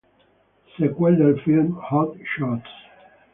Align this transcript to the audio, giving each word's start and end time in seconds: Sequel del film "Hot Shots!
Sequel 0.75 1.19
del 1.19 1.39
film 1.43 1.77
"Hot 1.91 2.17
Shots! 2.35 2.69